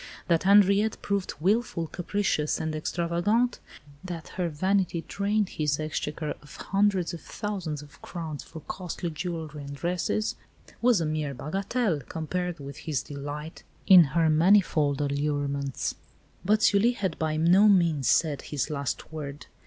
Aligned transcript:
That 0.27 0.45
Henriette 0.45 0.99
proved 1.03 1.35
wilful, 1.39 1.85
capricious, 1.85 2.59
and 2.59 2.73
extravagant 2.75 3.59
that 4.03 4.29
her 4.29 4.49
vanity 4.49 5.05
drained 5.07 5.49
his 5.49 5.79
exchequer 5.79 6.33
of 6.41 6.55
hundreds 6.55 7.13
of 7.13 7.21
thousands 7.21 7.83
of 7.83 8.01
crowns 8.01 8.41
for 8.41 8.61
costly 8.61 9.11
jewellery 9.11 9.61
and 9.63 9.75
dresses, 9.75 10.37
was 10.81 11.01
a 11.01 11.05
mere 11.05 11.35
bagatelle, 11.35 12.01
compared 12.09 12.59
with 12.59 12.77
his 12.77 13.03
delight 13.03 13.61
in 13.85 14.03
her 14.15 14.27
manifold 14.27 15.01
allurements. 15.01 15.93
But 16.43 16.63
Sully 16.63 16.93
had 16.93 17.19
by 17.19 17.37
no 17.37 17.67
means 17.67 18.07
said 18.07 18.41
his 18.41 18.71
last 18.71 19.13
word. 19.13 19.45